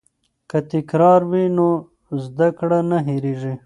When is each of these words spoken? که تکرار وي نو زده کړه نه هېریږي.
که 0.49 0.57
تکرار 0.71 1.21
وي 1.31 1.45
نو 1.57 1.67
زده 2.23 2.49
کړه 2.59 2.79
نه 2.89 2.97
هېریږي. 3.07 3.53